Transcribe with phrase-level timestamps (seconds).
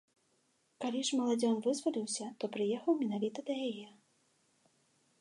[0.85, 3.87] Калі ж маладзён вызваліўся, то прыехаў менавіта да яе.